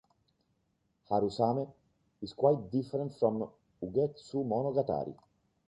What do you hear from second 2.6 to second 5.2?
different from "Ugetsu Monogatari".